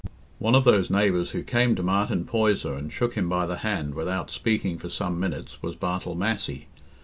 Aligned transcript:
One 0.39 0.55
of 0.55 0.63
those 0.63 0.89
neighbours 0.89 1.29
who 1.29 1.43
came 1.43 1.75
to 1.75 1.83
Martin 1.83 2.25
Poyser 2.25 2.73
and 2.73 2.91
shook 2.91 3.13
him 3.13 3.29
by 3.29 3.45
the 3.45 3.57
hand 3.57 3.93
without 3.93 4.31
speaking 4.31 4.79
for 4.79 4.89
some 4.89 5.19
minutes 5.19 5.61
was 5.61 5.75
Bartle 5.75 6.15
Massey. 6.15 6.65